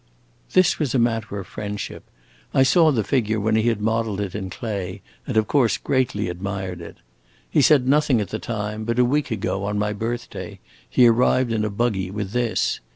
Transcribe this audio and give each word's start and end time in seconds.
"This 0.53 0.79
was 0.79 0.95
a 0.95 0.97
matter 0.97 1.37
of 1.37 1.45
friendship. 1.45 2.03
I 2.55 2.63
saw 2.63 2.89
the 2.91 3.03
figure 3.03 3.39
when 3.39 3.55
he 3.55 3.67
had 3.67 3.81
modeled 3.81 4.19
it 4.19 4.33
in 4.33 4.49
clay, 4.49 5.03
and 5.27 5.37
of 5.37 5.47
course 5.47 5.77
greatly 5.77 6.27
admired 6.27 6.81
it. 6.81 6.97
He 7.47 7.61
said 7.61 7.87
nothing 7.87 8.19
at 8.19 8.29
the 8.29 8.39
time, 8.39 8.83
but 8.83 8.97
a 8.97 9.05
week 9.05 9.29
ago, 9.29 9.63
on 9.63 9.77
my 9.77 9.93
birthday, 9.93 10.57
he 10.89 11.05
arrived 11.05 11.51
in 11.51 11.63
a 11.63 11.69
buggy, 11.69 12.09
with 12.09 12.31
this. 12.31 12.79